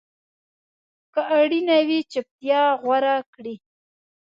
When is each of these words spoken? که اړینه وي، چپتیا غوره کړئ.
که 1.13 1.21
اړینه 1.39 1.77
وي، 1.87 1.99
چپتیا 2.11 2.61
غوره 2.83 3.15
کړئ. 3.33 3.55